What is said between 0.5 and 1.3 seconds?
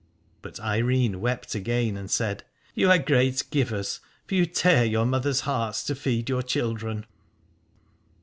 Eirene